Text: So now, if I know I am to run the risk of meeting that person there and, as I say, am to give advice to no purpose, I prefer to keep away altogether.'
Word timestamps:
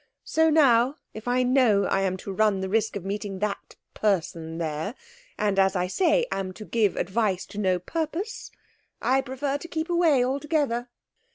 So 0.23 0.49
now, 0.49 0.95
if 1.13 1.27
I 1.27 1.43
know 1.43 1.83
I 1.85 2.01
am 2.01 2.17
to 2.25 2.33
run 2.33 2.61
the 2.61 2.69
risk 2.69 2.95
of 2.95 3.05
meeting 3.05 3.37
that 3.37 3.75
person 3.93 4.57
there 4.57 4.95
and, 5.37 5.59
as 5.59 5.75
I 5.75 5.85
say, 5.85 6.25
am 6.31 6.53
to 6.53 6.65
give 6.65 6.95
advice 6.95 7.45
to 7.45 7.59
no 7.59 7.77
purpose, 7.77 8.49
I 8.99 9.21
prefer 9.21 9.59
to 9.59 9.67
keep 9.67 9.91
away 9.91 10.25
altogether.' 10.25 10.89